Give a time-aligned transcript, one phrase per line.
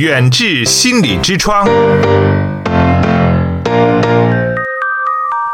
[0.00, 1.68] 远志心理之窗，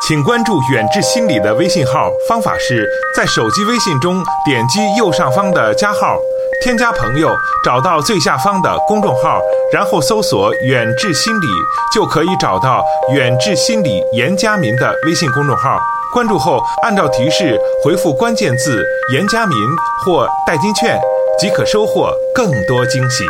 [0.06, 2.08] 请关注远志心理的微信号。
[2.28, 6.16] 方法是在手机微信中点击右上方的加号，
[6.62, 9.40] 添加朋友，找到最下方的公众号，
[9.72, 11.46] 然后搜索“远志心理”，
[11.92, 12.84] 就可以找到
[13.16, 15.76] 远志心理严家民的微信公众号。
[16.14, 18.80] 关注后，按照提示回复关键字
[19.12, 19.58] “严家民”
[20.06, 20.96] 或“代金券”，
[21.36, 23.24] 即可收获更多惊喜。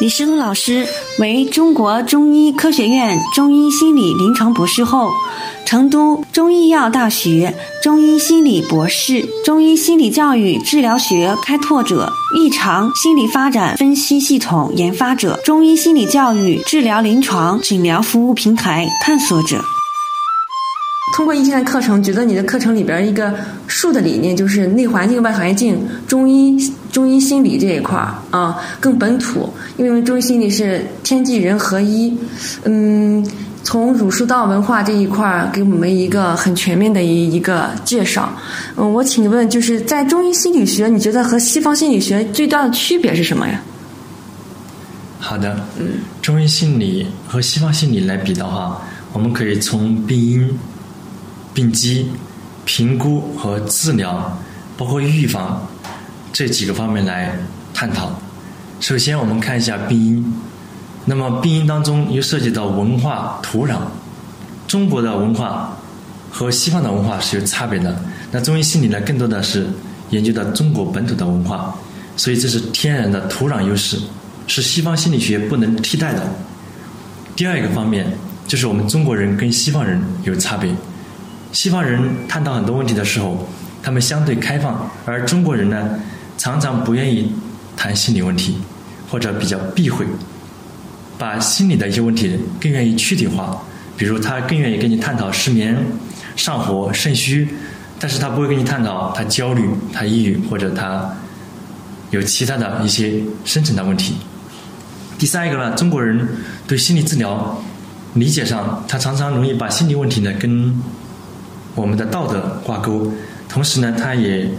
[0.00, 0.86] 李世东老师
[1.18, 5.12] 为中国中医科学院中医心理临床博士后，
[5.64, 19.62] 成都中医药大学中医心理博士，中医心理教育治疗学开拓者，异常心理发展分析系统研发者，中医心理教育治疗临床诊疗服务平台探索者。
[21.14, 23.32] 通过一天的课程，觉得你的课程里边一个
[23.66, 26.56] 树的理念就是内环境、外环境，中医、
[26.92, 32.16] 中医心理这一块儿啊更本土，因为中医心理是天地人合一。
[32.64, 33.26] 嗯，
[33.64, 38.32] 从儒术道文化这一块儿给我们一个很全面的一一个介绍。
[38.76, 43.60] 嗯，我请问，就是在中医心理学，你觉得和西方心理学最大的区别是什么呀？
[45.18, 48.80] 好的，嗯，中医心理和西方心理来比的话，
[49.12, 50.48] 我们可以从病因。
[51.54, 52.08] 病机、
[52.64, 54.38] 评估和治疗，
[54.74, 55.60] 包括预防
[56.32, 57.30] 这几个方面来
[57.74, 58.10] 探讨。
[58.80, 60.34] 首先，我们看一下病因。
[61.04, 63.76] 那么，病因当中又涉及到文化、土壤。
[64.66, 65.76] 中国的文化
[66.30, 67.94] 和西方的文化是有差别的。
[68.30, 69.66] 那中医心理呢，更多的是
[70.10, 71.74] 研究的中国本土的文化，
[72.16, 73.98] 所以这是天然的土壤优势，
[74.46, 76.22] 是西方心理学不能替代的。
[77.36, 78.06] 第二一个方面，
[78.46, 80.74] 就是我们中国人跟西方人有差别。
[81.52, 83.46] 西方人探讨很多问题的时候，
[83.82, 85.98] 他们相对开放，而中国人呢，
[86.42, 87.30] 常常不愿意
[87.76, 88.56] 谈心理问题，
[89.08, 90.04] 或者比较避讳，
[91.16, 93.62] 把心理的一些问题更愿意躯体化。
[93.96, 95.78] 比如，他更愿意跟你探讨失眠、
[96.34, 97.46] 上火、肾虚，
[98.00, 101.08] 但是他不会跟你探讨他焦虑、他抑郁或者他
[102.10, 104.16] 有其他的一些深层的问题。
[105.16, 106.26] 第三一个呢，中国人
[106.66, 107.62] 对心理治疗
[108.14, 110.74] 理解上，他常常容易把心理问题呢跟
[111.76, 113.12] 我们的道德挂钩，
[113.48, 114.50] 同时呢，他也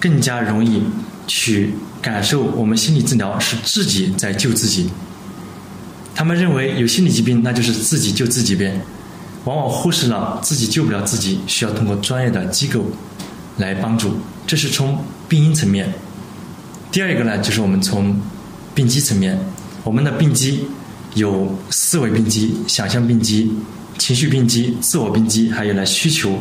[0.00, 0.82] 更加容易
[1.26, 4.88] 去感受我们心理治疗是自己在救自己。
[6.14, 8.80] 他们认为有心理疾病那就是自己救自己呗，
[9.44, 12.84] 往往忽视了自己救不了自己，需要通过专业的机构
[13.58, 14.16] 来帮助。
[14.46, 15.92] 这是从病因层面。
[16.90, 18.18] 第二一个呢，就是我们从
[18.74, 19.38] 病机层面，
[19.84, 20.64] 我们的病机
[21.14, 23.52] 有思维病机、想象病机。
[23.98, 26.38] 情绪病机、自我病机，还有呢需求、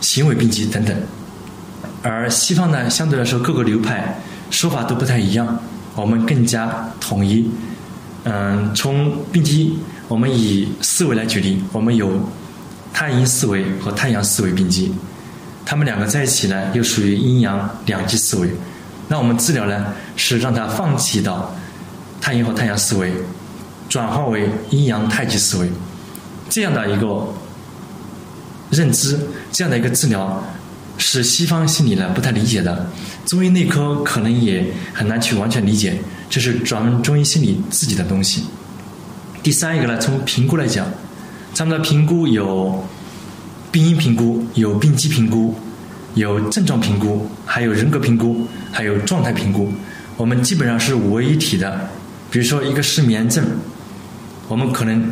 [0.00, 0.96] 行为病机等等。
[2.02, 4.18] 而西方呢，相对来说各个流派
[4.50, 5.60] 说法都不太一样，
[5.94, 7.50] 我们更加统一。
[8.24, 9.78] 嗯，从病机，
[10.08, 12.10] 我们以思维来举例，我们有
[12.92, 14.92] 太阴思维和太阳思维病机，
[15.64, 18.50] 他们两个在一起呢，又属于阴阳两极思维。
[19.08, 19.86] 那我们治疗呢，
[20.16, 21.54] 是让他放弃到
[22.20, 23.12] 太阴和太阳思维，
[23.88, 25.70] 转化为阴阳太极思维。
[26.48, 27.26] 这样的一个
[28.70, 29.18] 认知，
[29.50, 30.44] 这样的一个治疗，
[31.00, 32.86] 是西方心理呢不太理解的，
[33.24, 38.44] 中医内科可能也很难去完全理解，这是咱们中医心理自己的东西。
[39.42, 40.86] 第三一个呢，从评估来讲，
[41.54, 42.86] 咱们的评估有
[43.72, 45.54] 病因评估、有病机评估、
[46.14, 49.72] 有症状评估，还有人格评估，还有状态评估。
[50.16, 51.88] 我们基本上是五位一体的。
[52.30, 53.44] 比如说一个失眠症，
[54.48, 55.10] 我们可能。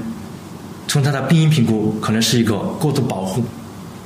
[0.91, 3.43] 从他的病因评估，可能是一个过度保护；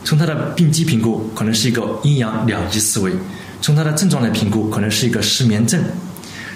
[0.05, 3.13] 从他的病机评估，可能是一个阴阳两极思维；
[3.61, 5.81] 从他的症状来评估，可能是一个失眠症；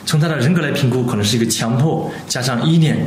[0.04, 2.98] 从他的人格来评估，可能是一个强迫加上依恋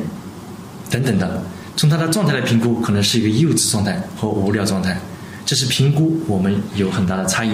[0.89, 1.27] 等等的；
[1.75, 4.97] 从他的状态来评估，可能是一个幼稚状态和无聊状态。
[5.45, 7.51] 这是评估，我们有很大的差异。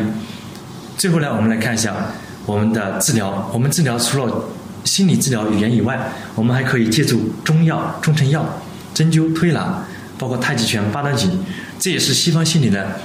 [0.98, 1.96] 最后呢，我们来看一下
[2.46, 3.50] 我们的治疗。
[3.54, 4.46] 我们治疗除了
[4.84, 8.46] 心理治疗语言以外，我们还可以借助中药、中成药。
[8.94, 9.84] 针灸、推拿，
[10.26, 11.30] 包括太极拳、八段锦，
[11.78, 13.00] 这也是西方心理的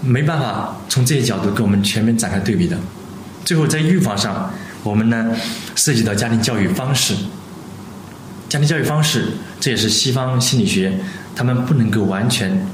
[0.00, 2.78] 没办法从这些角度跟我们全面展开对比的。
[3.44, 4.50] 最后在预防上，
[4.82, 5.36] 我们呢
[5.74, 7.14] 涉及到家庭教育方式。
[8.48, 9.26] 家庭教育方式，
[9.60, 10.98] 这也是西方心理学
[11.34, 12.66] 他们不能够完全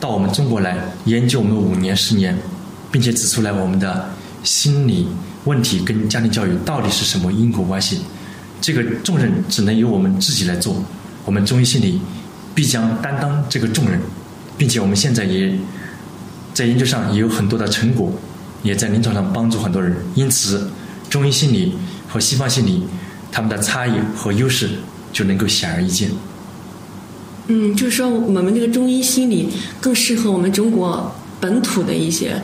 [0.00, 2.36] 到我们中国来研究我们五年、十年，
[2.90, 4.10] 并且指出来我们的
[4.42, 5.06] 心理
[5.44, 8.00] 问题跟家庭教育到底是什么因果关系。
[8.60, 10.74] 这个重任只能由我们自己来做。
[11.24, 12.00] 我们中医心理
[12.54, 14.00] 必将担当这个重任，
[14.58, 15.52] 并且我们现在也
[16.52, 18.12] 在研究上也有很多的成果，
[18.62, 19.96] 也在临床上帮助很多人。
[20.14, 20.68] 因此，
[21.08, 21.74] 中医心理
[22.08, 22.84] 和西方心理，
[23.32, 24.68] 他们的差异和优势
[25.12, 26.10] 就能够显而易见。
[27.46, 29.48] 嗯，就是说我们这个中医心理
[29.80, 32.40] 更适合我们中国本土的一些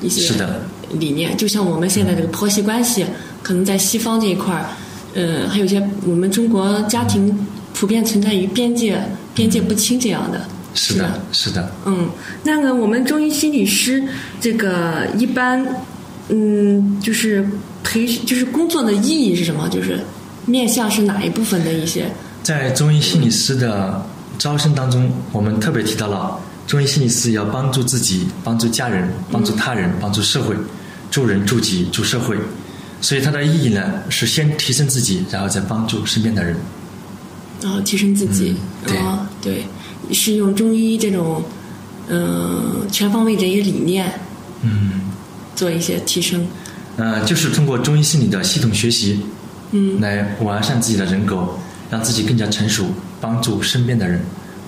[0.00, 0.62] 一些是的
[0.92, 3.04] 理念，就像我们现在这个婆媳关系，
[3.42, 4.66] 可能在西方这一块儿，
[5.14, 7.36] 呃，还有一些我们中国家庭
[7.72, 9.02] 普遍存在于边界
[9.34, 10.40] 边界不清这样的。
[10.74, 11.70] 是的，是的。
[11.84, 12.08] 嗯，
[12.42, 14.02] 那个我们中医心理师
[14.40, 15.64] 这个一般，
[16.28, 17.48] 嗯，就是
[17.84, 19.68] 培就是工作的意义是什么？
[19.68, 20.00] 就是
[20.46, 22.10] 面向是哪一部分的一些？
[22.42, 24.04] 在中医心理师的
[24.36, 30.56] 招生当中，我们特别提到了中医心理师要帮助自己、帮助家人、帮助他人、帮助社会，
[31.10, 32.36] 助人助己助社会。
[33.00, 36.56] 所以它的意义呢，是先提升自己，然后再帮助身边的人。
[37.64, 38.54] 然后提升自己，
[38.86, 39.64] 对啊，对，
[40.12, 41.42] 是用中医这种
[42.10, 44.12] 嗯、全方位的一个理念
[44.60, 45.00] 嗯，
[45.56, 46.46] 做一些提升。
[46.98, 49.18] 呃，就是通过中医心理的系统学习，
[49.72, 51.48] 嗯来完善自己的人格，
[51.90, 52.84] 让自己更加成熟，
[53.18, 54.20] 帮助身边的人，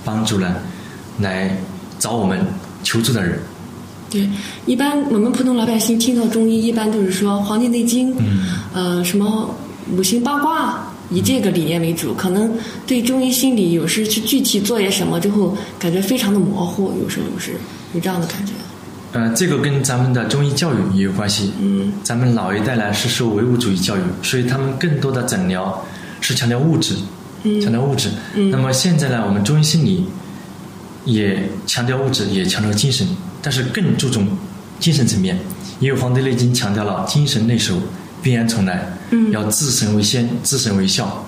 [0.03, 0.57] 帮助呢，
[1.21, 1.55] 来
[1.99, 2.41] 找我们
[2.83, 3.39] 求助的人。
[4.09, 4.27] 对，
[4.65, 9.55] 一般我们普通老百姓听到中医，一般都是说《黄帝内经》，嗯呃，什么
[9.95, 12.15] 五行八卦，以这个理念为主。
[12.15, 12.53] 可能
[12.87, 17.53] 对中医心理有时去具体做些什么之后，感觉非常的模糊，有时候有时
[17.95, 18.53] 有这样的感觉。
[19.13, 21.53] 呃，这个跟咱们的中医教育也有关系。
[21.61, 25.83] 嗯咱们老一代呢是受唯物主义教育，所以他们更多的诊疗
[26.21, 26.95] 是强调物质，
[27.45, 28.11] 嗯强调物质。
[28.35, 30.05] 嗯那么现在呢，我们中医心理
[31.05, 33.07] 也强调物质，也强调精神，
[33.41, 34.27] 但是更注重
[34.81, 35.39] 精神层面，
[35.81, 37.75] 也有《黄帝内经》强调了精神内守，
[38.27, 41.25] 必然从来，嗯要自神为先，自神为孝，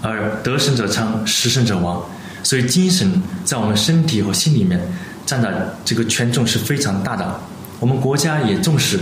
[0.00, 2.00] 而得神者昌，失神者亡。
[2.44, 4.80] 所以精神在我们身体和心里面
[5.26, 7.40] 占的这个权重是非常大的。
[7.80, 9.00] 我们国家也重视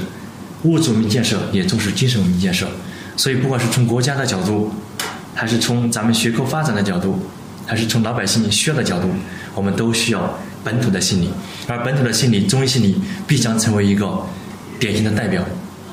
[0.62, 2.66] 物质文明建设，也重视精神文明建设。
[3.18, 4.72] 所以不管是从国家的角度，
[5.34, 7.18] 还是从咱们学科发展的角度，
[7.66, 9.10] 还是从老百姓需要的角度，
[9.54, 11.28] 我们都需要本土的心理。
[11.66, 14.24] 而本土的心理，中医心理必将成为一个
[14.78, 15.44] 典型的代表。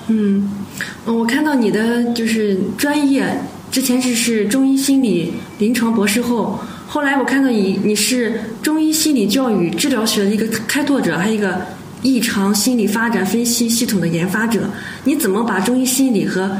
[0.09, 0.66] 嗯，呃
[1.05, 3.25] 嗯我看到你的就是专业，
[3.71, 11.61] 之前是是中医心理临床博士后，后来我看到你你是中医心理教育治疗学的一个开拓者，还有一个
[12.01, 14.69] 异常心理发展分析系统的研发者。
[15.03, 16.51] 你怎么把中医心理和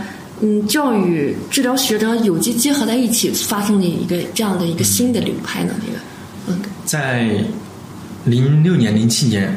[0.42, 5.74] 嗯教育治疗学者有机结合在一起，发生了一个这样的一个新的流派呢？
[5.86, 6.00] 这个，
[6.48, 7.30] 嗯在
[8.26, 9.56] 零六年、零七年，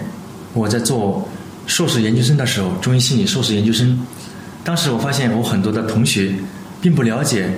[0.53, 1.29] 我在做
[1.67, 3.99] 硕士研究生的时候，中医心理硕士研究生，
[4.63, 6.35] 当时我发现我很多的同学
[6.81, 7.51] 并不了解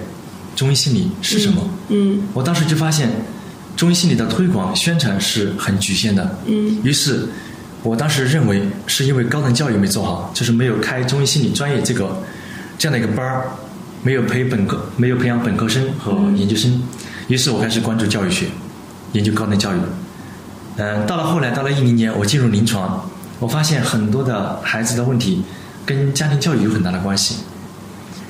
[0.55, 1.69] 中医心理是什么。
[1.89, 3.11] 嗯我当时就发现，
[3.77, 6.39] 中医心理的推广宣传是很局限的。
[6.47, 7.29] 嗯于是，
[7.83, 12.23] 我当时认为是因为高等教育没做好，就是没有开中医心理专业这个
[12.79, 13.47] 这样的一个班儿，
[14.03, 16.83] 没有培本科，没有培养本科生和研究生。
[17.29, 18.47] 于是我开始关注教育学，
[19.13, 19.79] 研究高等教育。
[20.77, 23.09] 嗯，到了后来，到了一零年，我进入临床，
[23.39, 25.43] 我发现很多的孩子的问题
[25.85, 27.37] 跟家庭教育有很大的关系。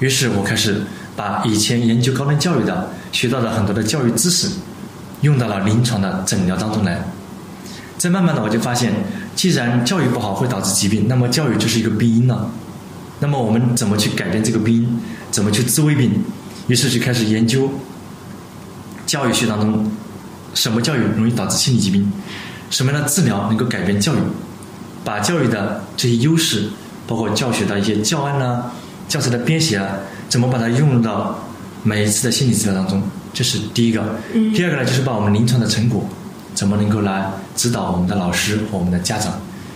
[0.00, 0.82] 于是我开始
[1.16, 4.48] 把以前研究高等教育的学到的很多的教育知识，
[5.20, 7.02] 用到了临床的诊疗当中来。
[7.98, 8.92] 再慢慢的，我就发现，
[9.36, 12.50] 既然教育不好会导致疾病，那么教育就是一个病因了。
[13.20, 15.00] 那么我们怎么去改变这个病因？
[15.30, 16.10] 怎么去治未病？
[16.66, 17.70] 于是就开始研究
[19.06, 19.88] 教育学当中
[20.54, 22.10] 什么教育容易导致心理疾病，
[22.70, 24.18] 什么样的治疗能够改变教育，
[25.04, 26.70] 把教育的这些优势，
[27.06, 28.70] 包括教学的一些教案呐、
[29.08, 29.88] 教材的编写啊，
[30.28, 31.38] 怎么把它用入到
[31.82, 34.02] 每一次的心理治疗当中，这是第一个。
[34.34, 36.04] 嗯第二个呢，就是把我们临床的成果，
[36.54, 39.32] 怎么能够来指导我们的老师和我们的家长。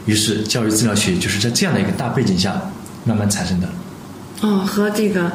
[0.06, 2.60] 于是，教育治疗学就是在这样的一个大背景下
[3.04, 3.68] 慢慢产生的。
[4.42, 5.32] 哦，和这个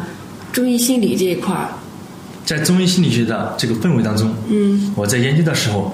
[0.54, 1.70] 中医心理这一块儿，
[2.46, 5.94] 在中医心理学的这个氛围当中，嗯我在研究的时候，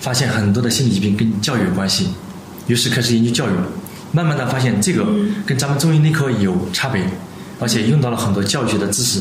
[0.00, 2.08] 发现很多的心理疾病跟教育有关系，
[2.66, 3.52] 于是开始研究教育，
[4.16, 5.04] 慢慢的发现这个
[5.44, 7.02] 跟咱们中医内科有差别，
[7.60, 9.20] 而且用到了很多教育学的知识，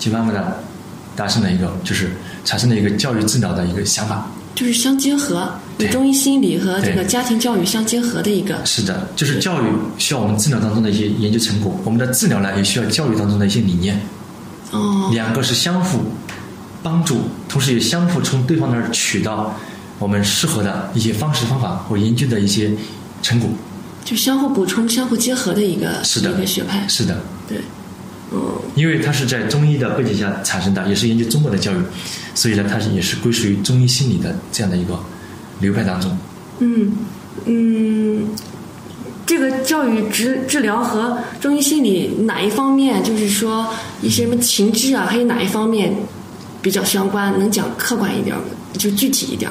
[0.00, 0.64] 就慢慢的
[1.14, 2.10] 达成了一个就是
[2.44, 4.26] 产生了一个教育治疗的一个想法。
[4.56, 8.66] 就是相结合，对中医心理和这个家庭教育相结合的一个。
[8.66, 14.00] 是的，就是教育需要我们治疗当中的一些研究成果，我们的治疗呢也需要教育当中的一些理念，
[14.72, 16.00] 哦，两个是相互
[16.82, 19.56] 帮助，同时也相互从对方那儿取到
[20.00, 22.72] 我们适合的一些方式方法或研究的一些
[23.22, 23.48] 成果。
[24.04, 26.86] 就相互补充、相互结合的一个是的一个学派。
[26.88, 27.58] 是的，对，
[28.32, 28.40] 嗯
[28.74, 31.76] 因为它是在中医的背景下产生的，也是研究中国的教育，
[32.34, 34.98] 所以呢，它是也是归属于中医心理的这样的一个
[35.60, 36.16] 流派当中。
[36.60, 36.92] 嗯
[37.44, 38.26] 嗯，
[39.26, 43.68] 这个教育治治疗和中医心理哪一方面，就是说
[44.00, 45.94] 一些什么情志啊，还有哪一方面
[46.60, 47.38] 比较相关？
[47.38, 48.42] 能讲客观一点吗？
[48.74, 49.50] 就具体一点。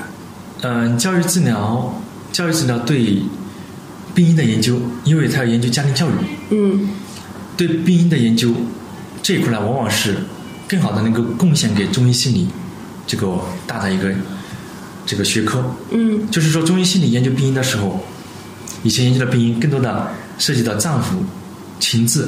[0.61, 1.93] 嗯，教育治疗，
[2.31, 3.21] 教育治疗对
[4.13, 6.13] 病因的研究，因为他要研究家庭教育，
[6.49, 6.89] 嗯
[7.57, 8.51] 对病因的研究
[9.21, 10.15] 这一块呢，往往是
[10.67, 12.47] 更好的能够贡献给中医心理
[13.05, 14.09] 这个大的一个
[15.05, 15.63] 这个学科。
[15.91, 17.99] 嗯就是说，中医心理研究病因的时候，
[18.83, 21.05] 以前研究的病因更多的涉及到脏腑、
[21.79, 22.27] 情志，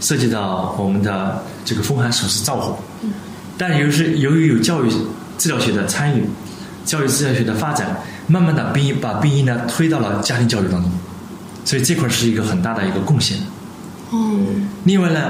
[0.00, 2.78] 涉及到我们的这个风寒暑湿燥火。
[3.56, 4.90] 但由是由于有教育
[5.36, 6.24] 治疗学的参与，
[6.84, 7.96] 教育治疗学的发展，
[8.28, 10.90] 慢慢的把病因呢推到了家庭教育当中，
[11.64, 13.38] 所以这块是一个很大的一个贡献。
[14.10, 14.38] 哦
[14.84, 15.20] 另外呢，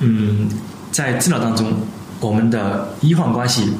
[0.00, 0.48] 嗯，
[0.90, 1.72] 在治疗当中，
[2.20, 3.72] 我们的医患关系，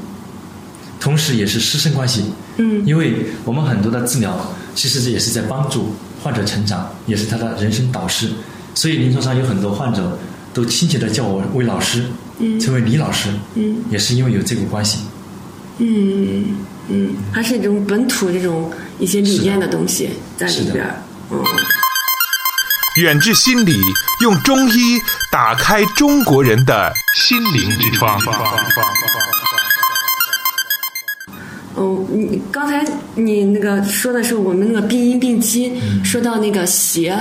[0.99, 2.25] 同时也是师生关系。
[2.57, 4.37] 嗯因为我们很多的治疗，
[4.75, 8.31] 其实这也是在帮助患者成长，也是他的人生导师。
[8.75, 10.19] 所以临床上有很多患者
[10.55, 12.05] 都亲切的叫我为老师，
[12.39, 15.01] 嗯称为李老师，嗯也是因为有这个关系。
[15.79, 16.57] 嗯
[16.89, 21.03] 嗯，还是这种本土这种一些理念的东西在里边儿。
[21.31, 21.43] 嗯
[22.97, 23.75] 远志心理
[24.21, 28.21] 用中医打开中国人的心灵之窗。
[31.75, 32.85] 哦，你刚才
[33.15, 37.17] 你那个说的是我们那个病因病机，嗯说到那个邪，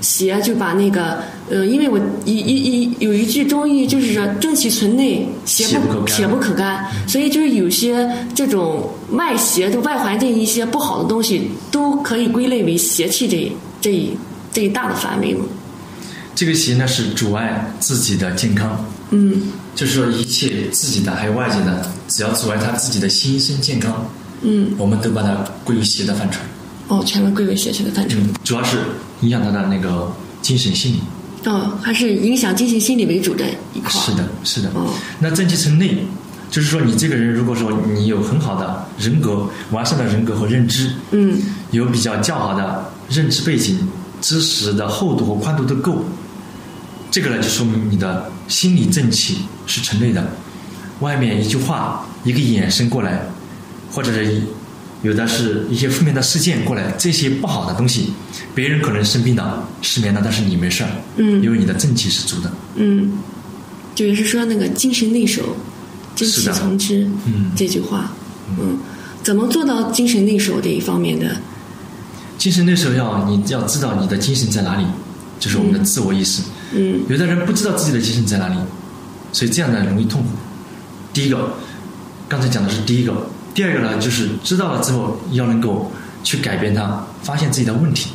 [0.00, 14.16] 邪就把那个呃，因为我一一一有一句中医就是说正气存内，邪邪不可干铁不可干，所以就是有些这种外邪，就外环境一些不好的东西，都可以归类为邪气这一这一
[14.52, 15.44] 这一大的范围嘛。
[16.36, 19.42] 这个邪呢是阻碍自己的健康，嗯
[19.74, 24.08] 就是说一切自己的还有外界的，只要阻碍他自己的心身健康，
[24.42, 26.38] 嗯，我们都把它归为邪的范畴。
[26.86, 28.16] 哦，全都归为邪气的范畴。
[28.20, 28.78] 嗯，主要是
[29.22, 31.00] 影响他的那个精神心理。
[31.44, 33.44] 哦，还是影响进行心理为主的
[33.74, 33.90] 一块。
[33.90, 34.68] 是的，是的。
[34.74, 36.04] 哦那正气存内，
[36.50, 43.88] 就是说你这个人，如果说你有很好的人格、完善的人格和认知，嗯有比较较好的认知背景、
[44.20, 46.04] 知识的厚度和宽度都够，
[47.10, 50.26] 这个呢就说明你的心理正气是成内的。
[51.00, 53.22] 外面一句话、一个眼神过来，
[53.90, 54.42] 或者是一
[55.02, 58.12] 有的是一些负面的事件过来，这些不好的东西，
[58.54, 62.52] 别人可能生病了、失眠了，但是你没事儿，嗯因为你的正气是足的。
[62.76, 63.12] 嗯，
[63.94, 65.56] 就也是说那个精神内守，
[66.14, 68.12] 精气从之，嗯这句话，
[68.60, 68.78] 嗯，
[69.22, 71.36] 怎么做到精神内守这一方面的？
[72.36, 74.84] 精神内守要你要知道你的精神在哪里，
[75.38, 76.42] 就是我们的自我意识。
[76.72, 78.54] 嗯有的人不知道自己的精神在哪里，
[79.32, 80.28] 所以这样呢容易痛苦。
[81.12, 81.54] 第一个，
[82.28, 85.90] 刚才讲的是第一个，第二个呢就是知道了之后要能够
[86.22, 88.10] 去改变它，发现自己的问题，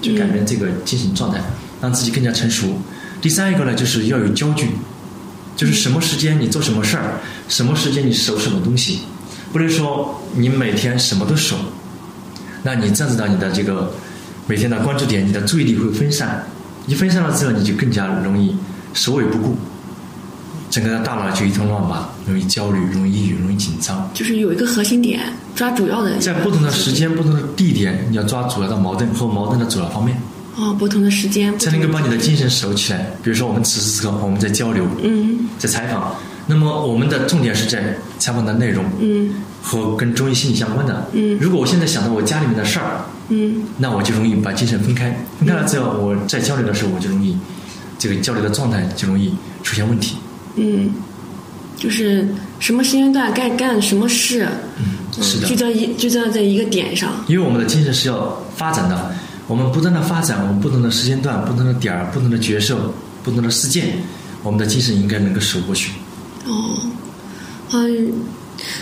[0.00, 1.40] 去改变这个精神状态，
[1.80, 2.78] 让自己更加成熟。
[3.20, 4.68] 第三一个呢就是要有焦距，
[5.56, 9.00] 就是什么时间你做什么事儿，什么时间你守什么东西，
[9.52, 11.56] 不能说你每天什么都守，
[12.62, 13.92] 那你这样子的你的这个
[14.46, 16.46] 每天的关注点，你的注意力会分散，
[16.86, 18.54] 一分散了之后，你就更加容易
[18.94, 19.56] 首尾不顾，
[20.70, 24.08] 整个大脑就一通乱麻，容易焦虑，容易抑郁，容易紧张。
[24.12, 25.20] 就是有一个核心点，
[25.54, 26.18] 抓主要的。
[26.18, 30.20] 在不同的时间、不同的地点，你要抓主要的矛盾和矛盾的主要方面，
[30.56, 32.48] 哦，不同的时间，才能够把你的精神。
[32.48, 33.10] 神守起来。
[33.22, 36.14] 比如说，我们此时此刻我们在交流，嗯在采访，
[36.46, 41.08] 那么我们的重点是在采访的内容嗯和跟中医心理相关的。
[41.12, 47.36] 嗯如果我现在想到我家里面的事儿，嗯那我就容易把精神分开，分开了之后，我在交流的时候，我就容易
[47.98, 50.16] 这个交流的状态就容易出现问题。
[50.56, 50.90] 嗯，
[51.76, 52.26] 就是
[52.58, 54.48] 什么时间段该干什么事，
[54.78, 57.12] 嗯，是的聚，焦一聚焦在一个点上。
[57.28, 59.14] 因为我们的精神是要发展的，
[59.46, 63.98] 我们不断的发展，我们不同的时间段、不同的点儿、不同的角色、不同的事件，
[64.42, 65.92] 我们的精神应该能够守过去。
[66.46, 66.78] 哦，
[67.72, 68.12] 嗯，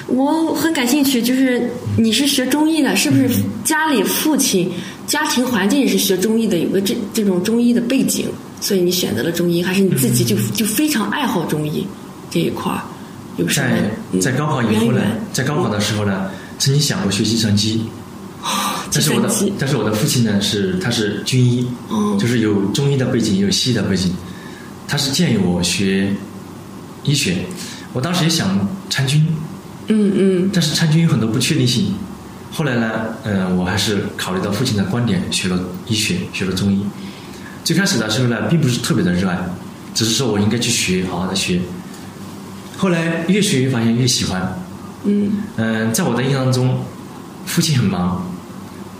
[0.06, 3.28] 我很感兴趣，就是你是学中医的，是不是
[3.64, 4.70] 家里父亲
[5.06, 8.28] 家庭环境也是学中医的，有个这这种中医的背景，
[8.60, 11.86] 所以你选择了中医，还是你自己就就非常爱好中医
[12.30, 12.82] 这一块儿？
[13.36, 15.00] 有什么在嗯在高考以后呢，
[15.32, 17.82] 在高考的时候呢，曾经想过学计算机，
[18.92, 22.16] 但是我的但是我的父亲呢是他是军医，哦。
[22.18, 24.14] 就是有中医的背景，也有西医的背景，
[24.86, 26.14] 他是建议我学
[27.02, 27.38] 医学，
[27.92, 29.26] 我当时也想参军，
[29.88, 30.50] 嗯嗯。
[30.52, 31.92] 但是参军有很多不确定性。
[32.56, 32.88] 后来呢，
[33.24, 35.58] 呃，我还是考虑到父亲的观点，学了
[35.88, 36.86] 医学，学了中医。
[37.64, 39.36] 最开始的时候呢，并不是特别的热爱，
[39.92, 41.60] 只是说我应该去学，好好的学。
[42.76, 44.56] 后来越学越发现越喜欢。
[45.02, 46.78] 嗯嗯、在我的印象中，
[47.44, 48.24] 父亲很忙，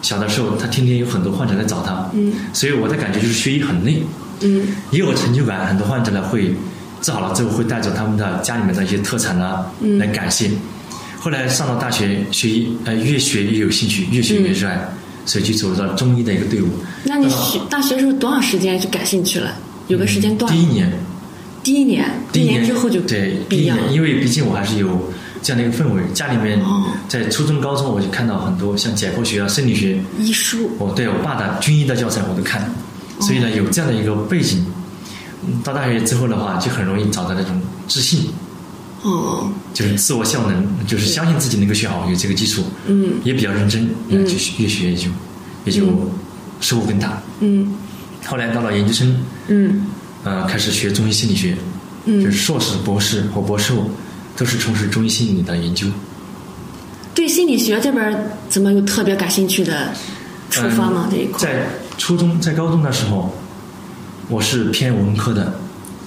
[0.03, 4.03] 小的时候他天天有很多患者来找他，嗯，所以我的感觉就是学医很累，
[4.41, 5.65] 嗯也有成就感。
[5.69, 6.57] 很多患者呢会
[7.01, 10.51] 治好了之后会带着他们的家里面的一些特产啊、嗯来感谢。
[11.25, 14.78] 后来上了大学学医，呃，越学越有兴趣，越学越热爱，
[15.25, 16.69] 所以就走入到中医的一个队伍。
[17.02, 19.57] 那你学大学时候多长时间就感兴趣了？
[19.88, 20.52] 有个时间段？
[20.52, 20.93] 第一年，
[21.62, 23.57] 第一年，第一年之后就对第。
[23.57, 26.93] 一年，因为毕竟我还是有这样的一个氛围，家里面哦。
[27.09, 32.71] 在初中、高中我就看到很多像解剖学啊、生理学，医书，哦对我爸的军医的教材我都看，
[33.21, 34.62] 所以呢有这样的一个背景，
[35.47, 38.28] 嗯到大学之后的话就很容易找到那种自信，
[39.05, 43.13] 哦，就是自我效能，就是相信自己能够学好，有这个基础，嗯。
[43.23, 44.25] 也比较认真，嗯。
[44.25, 45.11] 嗯，就越学也就
[45.67, 45.83] 也就
[46.61, 47.23] 收获更大。
[47.41, 47.75] 嗯。
[48.27, 49.87] 后来到了研究生，嗯。
[50.25, 51.55] 呃，开始学中医心理学，
[52.07, 52.25] 嗯。
[52.25, 53.91] 就是嗯，硕士、博士和博士后
[54.37, 55.87] 都是从事中医心理的研究。
[57.15, 59.93] 对心理学这边怎么有特别感兴趣的
[60.49, 61.09] 出发吗？
[61.11, 61.39] 这一块？
[61.41, 61.67] 在
[61.99, 63.33] 初中、在高中的时候，
[64.29, 65.61] 我是偏文科的，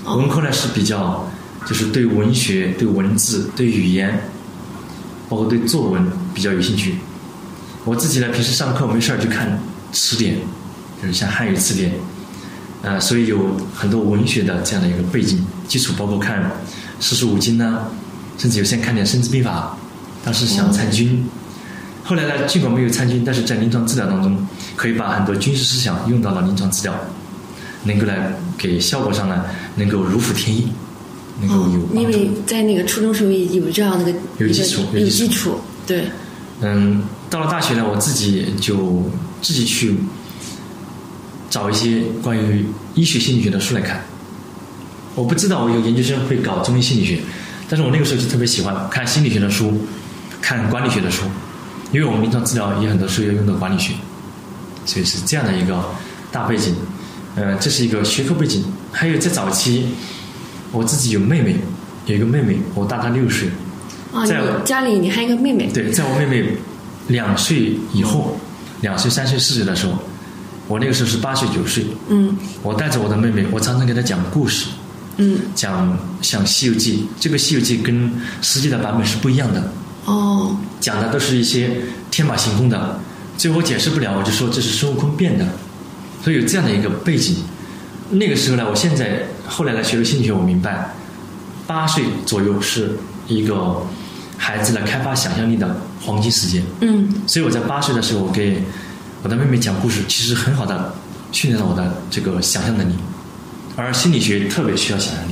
[0.04, 0.18] 哦。
[0.18, 1.26] 文科呢是比较
[1.68, 4.22] 就是对文学、对文字、对语言，
[5.28, 6.02] 包括对作文
[6.34, 6.96] 比较有兴趣。
[7.84, 9.60] 我自己呢，平时上课没事儿就看
[9.92, 10.38] 词典，
[11.02, 11.92] 就是像汉语词典，
[12.84, 16.52] 呃，所以有很多文学的这样的一个背景基础，包括看
[17.02, 17.88] 四书五经呢、
[18.38, 19.78] 甚至有些看点《孙子兵法》，
[20.26, 21.26] 当时想参军。
[22.06, 24.48] 后来呢，尽管没有参军，但是在临床治疗当中，
[24.78, 26.96] 可以把很多军事思想用到了临床治疗，
[27.84, 29.44] 能够来给效果上呢，
[29.76, 30.70] 能够如虎添翼，
[31.44, 32.08] 哦，因。
[32.08, 36.06] 为在那个初中时候有这样的个有基础有基础，对，
[36.62, 39.04] 嗯，到了大学呢，我自己就
[39.42, 39.96] 自己去
[41.50, 42.66] 找一些关于
[42.96, 44.04] 医学心理学的书来看。
[45.16, 47.20] 我不知道我有研究生会搞中医心理学，
[47.68, 49.74] 但是我那个时候就特别喜欢看心理学的书，
[50.42, 51.26] 看管理学的书，
[51.92, 53.94] 因为我们临床治疗也很多时候要用到管理学，
[54.86, 55.84] 所以是这样的一个
[56.32, 56.76] 大背景。
[57.36, 58.64] 呃，这是一个学科背景。
[58.92, 59.90] 还有在早期，
[60.78, 61.56] 我自己有妹妹，
[62.06, 63.50] 有一个妹妹，我大她六岁。
[64.14, 66.48] 啊，你在家里你还有一个妹妹，对，在我妹妹
[67.08, 68.38] 两岁以后，
[68.82, 69.94] 两岁、三岁、四岁的时候，
[70.68, 74.68] 我那个时候是八岁、九岁，嗯我带着我的妹妹，我常常给她讲故事，
[75.18, 78.12] 嗯，讲像《西游记》，这个《西游记》跟
[78.42, 79.72] 实际的版本是不一样的，
[80.06, 81.72] 哦，讲的都是一些
[82.12, 83.00] 天马行空的，
[83.38, 85.46] 最后我解释不了，我就说这是孙悟空变的，
[86.24, 87.36] 所以有这样的一个背景。
[88.10, 90.90] 那个时候呢，我现在后来来学了心理学，我明白，
[91.66, 93.82] 八岁左右是一个
[94.38, 96.64] 孩子来开发想象力的黄金时间。
[96.82, 98.64] 嗯所以我在八岁的时候，我给
[99.24, 100.94] 我的妹妹讲故事，其实很好的
[101.32, 102.94] 训练了我的这个想象能力。
[103.76, 105.32] 而心理学特别需要想象力，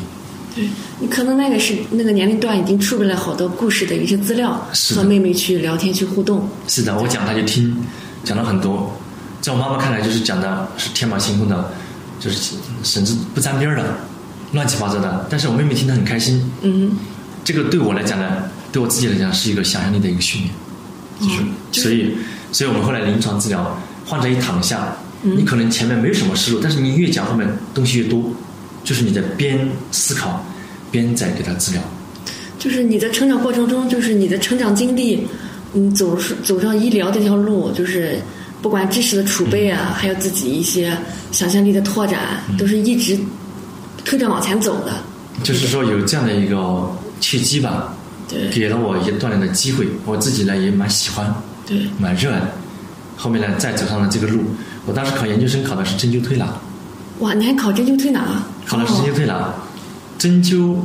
[0.53, 7.75] 对你可能那个是那个年龄段已经储备了好多故事的一些资料，是和妹妹去聊天去互动，是的，我讲她就听，
[8.23, 8.95] 讲了很多，
[9.41, 11.71] 在我妈妈看来就是讲的是天马行空的，
[12.19, 13.83] 就是甚至不沾边儿的，
[14.53, 15.25] 乱七八糟的。
[15.29, 16.91] 但是我妹妹听得很开心，嗯
[17.43, 20.53] 这个对我来讲呢，对我自己来讲是一个想象力的一个训练，
[21.21, 22.11] 就是、嗯就是所以，
[22.51, 28.33] 所以我们后来临床治疗，患者一躺下，嗯你可能前面没有什么思路，但是你越讲后面东西越多，
[28.83, 30.43] 就是你在边思考
[30.91, 31.81] 边在给他治疗。
[32.57, 35.27] 就是你的成长过程中，就是你的成长经历，
[35.73, 38.19] 嗯，走走上医疗这条路，就是
[38.65, 40.97] 不管知识的储备啊，还有自己一些
[41.31, 43.15] 想象力的拓展，都是一直
[44.03, 44.91] 推着往前走的。
[45.43, 47.93] 就是说有这样的一个契机吧，
[48.27, 51.31] 对给了我一些锻炼的机会，我自己呢也蛮喜欢，
[51.67, 52.41] 对，蛮热爱。
[53.15, 54.41] 后面呢再走上了这个路，
[54.87, 56.47] 我当时考研究生考的是针灸推拿，
[57.19, 58.43] 哇，你还考针灸推拿？
[58.65, 59.53] 考的是针灸推拿。
[60.17, 60.75] 针灸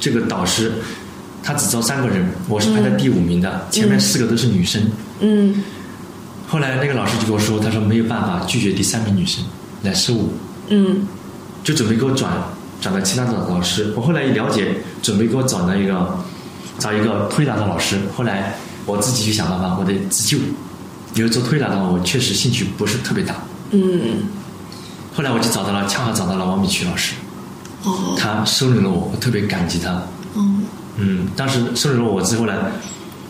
[0.00, 0.72] 这个导师，
[1.40, 4.82] 他只招三个人，我是排在第五名的，前面四个都是女生。
[5.20, 5.62] 嗯
[6.48, 9.44] 后来那个老师就跟我说，他说没有办法拒绝第三名女生
[9.82, 10.28] 来收我，
[10.70, 11.06] 嗯
[11.62, 12.32] 就准备给我转
[12.80, 13.92] 转到其他的老师。
[13.94, 16.18] 我后来一了解，准备给我找到一个
[16.78, 17.98] 找一个推拿的老师。
[18.16, 18.54] 后来
[18.86, 20.38] 我自己去想办法，我得自救。
[21.14, 23.34] 因为做推拿的话，我确实兴趣不是特别大。
[23.70, 24.22] 嗯，
[25.14, 27.14] 后来我就找到了，恰好找到了王敏曲老师，
[27.84, 29.90] 哦他收留了我，我特别感激他。
[30.34, 30.46] 哦，
[30.96, 32.54] 嗯，当时收留了我之后呢，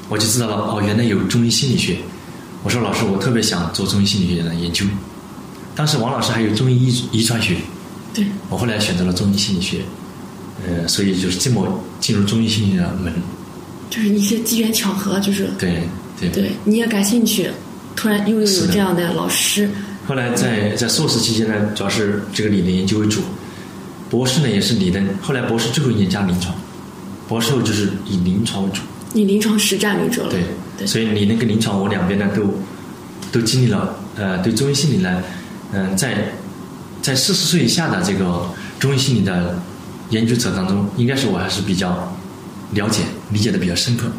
[0.08, 1.98] 我就知道了哦，原来有中医心理学。
[2.64, 4.84] 我说老师，我特别想做中医心理学的研究。
[5.74, 7.56] 当时王老师还有中医遗遗传学，
[8.12, 9.78] 对，我后来选择了中医心理学，
[10.66, 13.12] 呃，所以就是这么进入中医心理学的门。
[13.88, 15.82] 就是一些机缘巧合，就是对
[16.20, 16.28] 对。
[16.30, 17.48] 对你也感兴趣，
[17.94, 19.70] 突然又有这样的老师，
[20.06, 23.22] 后来在在硕士期间呢，主要是这个理论研究为主，
[24.10, 26.54] 博士呢也是理论，后来博士最后一年加临床，
[27.28, 28.82] 博士后就是以临床为主。
[29.14, 30.28] 以临床实战为主了。
[30.30, 30.42] 对
[30.86, 32.42] 所以你那个临床我两边呢都
[33.32, 35.22] 都经历了呃，对中医心理呢，
[35.72, 36.32] 嗯、在
[37.02, 39.60] 在四十岁以下的这个中医心理的
[40.10, 42.12] 研究者当中，应该是我还是比较
[42.72, 44.10] 了解、理解的比较深刻。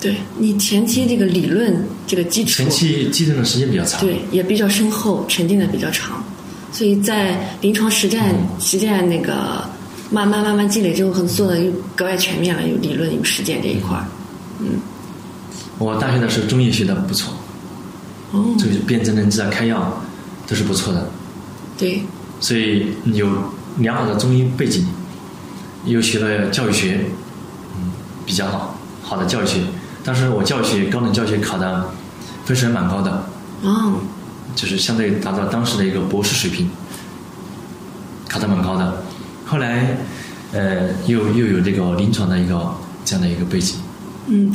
[0.00, 6.24] 对你前期这个理论这个基础，前期积累的时间比较长，对也比较深厚，沉淀的比较长，
[6.72, 9.62] 所以在临床实践、实践那个
[10.10, 14.06] 慢慢慢慢积累之后，可能做的又格外全面了，有理论有实践这一块儿。
[15.80, 17.32] 我大学的时候中医学的不错，
[18.32, 20.02] 哦，这个辨证论治啊、开药
[20.46, 21.08] 都是不错的，
[21.78, 22.04] 对，
[22.38, 23.26] 所以有
[23.78, 24.86] 良好的中医背景，
[25.86, 27.00] 又学了教育学，
[27.76, 27.92] 嗯，
[28.26, 29.62] 比较好，好的教育学。
[30.04, 31.88] 当时我教育学高等教育学考的
[32.44, 33.24] 分数还蛮高的，
[33.62, 33.94] 哦，
[34.54, 36.68] 就是相对达到当时的一个博士水平，
[38.28, 39.02] 考的蛮高的。
[39.46, 39.96] 后来，
[40.52, 42.70] 呃，又又有这个临床的一个
[43.02, 43.76] 这样的一个背景，
[44.26, 44.54] 嗯，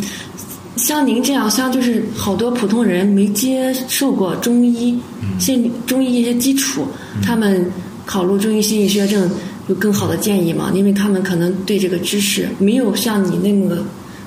[0.77, 4.97] 像您这样，像就是好多普通人没接受过中医，
[5.39, 6.87] 心理中医一些基础，
[7.23, 7.71] 他们
[8.05, 9.29] 考入中医心理学证
[9.67, 10.71] 有更好的建议吗？
[10.75, 13.77] 因为他们可能对这个知识没有像你那么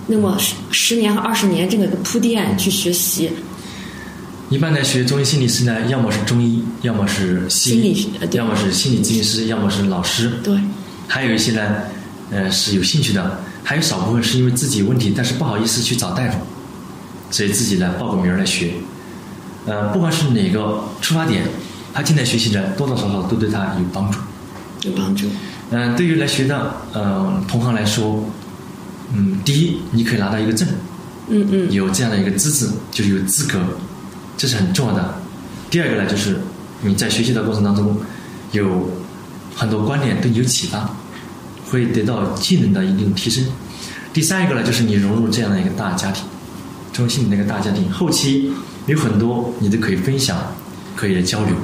[0.06, 3.30] 那么十十年和二十年这个铺垫去学习。
[4.48, 10.32] 一般来学中医心理师呢，要么是中医，要么是西医心理要么是心理咨询师，要么是老师。
[10.42, 10.58] 对，
[11.06, 11.76] 还有一些呢，
[12.30, 16.38] 呃，是有兴趣的，还有少部分是因为自己有问题，但是不好意思去找大夫，
[17.30, 18.72] 所以自己来报个名儿来学。
[19.66, 21.44] 呃，不管是哪个出发点，
[21.92, 24.18] 他进来学习的多多少少都对他有帮助。
[24.84, 25.26] 有帮助。
[25.70, 28.24] 嗯、对于来学的呃同行来说，
[29.12, 30.66] 嗯，第一，你可以拿到一个证，
[31.28, 33.60] 嗯嗯，有这样的一个资质，就是有资格，
[34.38, 35.14] 这是很重要的。
[35.68, 36.40] 第二个呢，就是
[36.80, 37.94] 你在学习的过程当中，
[38.52, 38.88] 有
[39.54, 40.88] 很多观点对你有启发，
[41.70, 43.44] 会得到技能的一定提升。
[44.12, 46.24] 第三一个呢，就是你融入这样的一个大家庭，
[46.92, 48.50] 中心的那个大家庭，后期
[48.86, 50.36] 有很多你都可以分享，
[50.96, 51.54] 可以交流，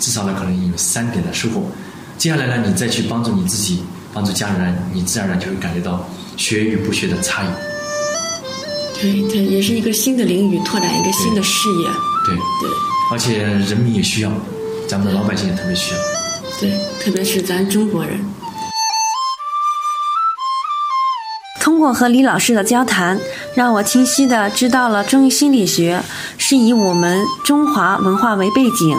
[0.00, 1.62] 至少呢可能有三点的收获。
[2.16, 7.48] 接下来呢，你再去帮助你自己，帮助家人，你自然而然就会感觉到学与不学的差异。
[9.00, 11.88] 对，它也是一个新的领域，拓展一个新的视野。
[12.26, 12.70] 对，对
[13.12, 14.32] 而且人民也需要，
[14.88, 16.00] 咱们的老百姓也特别需要。
[16.58, 16.72] 对，
[17.04, 18.18] 特别是咱中国人。
[21.74, 23.18] 通过和李老师的交谈，
[23.56, 26.00] 让我清晰地知道了中医心理学
[26.38, 28.96] 是以我们中华文化为背景，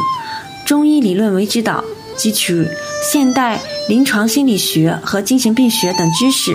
[0.66, 1.82] 中医理论为指导，
[2.18, 2.68] 汲取
[3.02, 6.54] 现代临床心理学和精神病学等知识，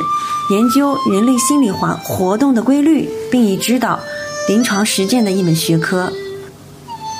[0.50, 3.98] 研究人类心理环活动的规律，并以指导
[4.46, 6.12] 临床实践的一门学科。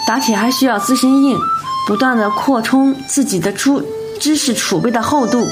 [0.06, 1.38] 打铁还需要自身硬，
[1.86, 3.82] 不断的扩充自己的知
[4.20, 5.46] 知识储备的厚度，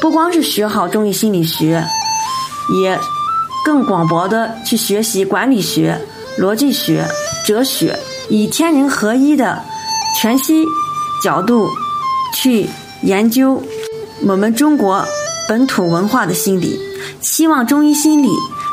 [0.00, 1.84] 不光是学好中医心理学。
[2.68, 2.98] 也
[3.64, 6.00] 更广博的去学习管理学、
[6.38, 7.06] 逻辑学、
[7.46, 7.98] 哲学，
[8.28, 9.62] 以天人合一的
[10.20, 10.64] 全息
[11.22, 11.68] 角度
[12.34, 12.68] 去
[13.02, 13.62] 研究
[14.26, 15.04] 我们中国
[15.48, 16.78] 本土文化的心理，
[17.20, 18.28] 希望中医心理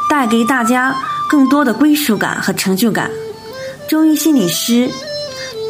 [0.10, 0.95] 带给大家
[1.29, 3.10] 更多的归属感和成就感。
[3.89, 4.89] 中医心理师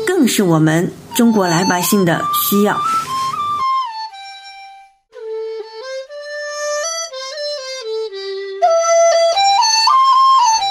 [0.07, 2.79] 更是我们中国老百姓的需要。